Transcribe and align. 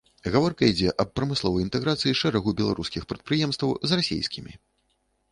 Гаворка 0.33 0.63
ідзе 0.69 0.93
аб 1.01 1.09
прамысловай 1.17 1.63
інтэграцыі 1.65 2.17
шэрагу 2.21 2.53
беларускіх 2.61 3.05
прадпрыемстваў 3.11 3.75
з 3.91 3.99
расейскімі. 4.01 4.57